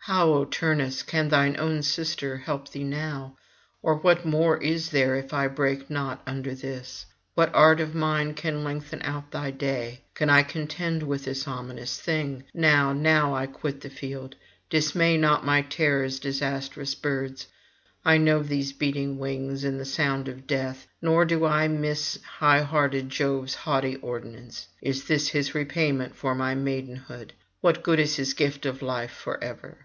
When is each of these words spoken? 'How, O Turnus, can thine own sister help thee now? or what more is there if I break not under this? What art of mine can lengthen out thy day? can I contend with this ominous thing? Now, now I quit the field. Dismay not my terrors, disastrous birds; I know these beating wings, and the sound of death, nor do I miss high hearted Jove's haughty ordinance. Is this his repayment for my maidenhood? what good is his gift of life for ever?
'How, 0.00 0.32
O 0.32 0.46
Turnus, 0.46 1.02
can 1.02 1.28
thine 1.28 1.56
own 1.58 1.82
sister 1.82 2.38
help 2.38 2.70
thee 2.70 2.82
now? 2.82 3.36
or 3.82 3.96
what 3.96 4.24
more 4.24 4.56
is 4.56 4.88
there 4.88 5.16
if 5.16 5.34
I 5.34 5.48
break 5.48 5.90
not 5.90 6.22
under 6.26 6.54
this? 6.54 7.04
What 7.34 7.54
art 7.54 7.78
of 7.78 7.94
mine 7.94 8.32
can 8.32 8.64
lengthen 8.64 9.02
out 9.02 9.30
thy 9.32 9.50
day? 9.50 10.00
can 10.14 10.30
I 10.30 10.44
contend 10.44 11.02
with 11.02 11.24
this 11.26 11.46
ominous 11.46 12.00
thing? 12.00 12.44
Now, 12.54 12.94
now 12.94 13.34
I 13.34 13.44
quit 13.44 13.82
the 13.82 13.90
field. 13.90 14.34
Dismay 14.70 15.18
not 15.18 15.44
my 15.44 15.60
terrors, 15.60 16.18
disastrous 16.18 16.94
birds; 16.94 17.46
I 18.02 18.16
know 18.16 18.42
these 18.42 18.72
beating 18.72 19.18
wings, 19.18 19.62
and 19.62 19.78
the 19.78 19.84
sound 19.84 20.26
of 20.26 20.46
death, 20.46 20.86
nor 21.02 21.26
do 21.26 21.44
I 21.44 21.68
miss 21.68 22.16
high 22.22 22.62
hearted 22.62 23.10
Jove's 23.10 23.54
haughty 23.54 23.96
ordinance. 23.96 24.68
Is 24.80 25.04
this 25.04 25.28
his 25.28 25.54
repayment 25.54 26.16
for 26.16 26.34
my 26.34 26.54
maidenhood? 26.54 27.34
what 27.60 27.82
good 27.82 28.00
is 28.00 28.16
his 28.16 28.32
gift 28.32 28.64
of 28.64 28.80
life 28.80 29.10
for 29.12 29.44
ever? 29.44 29.76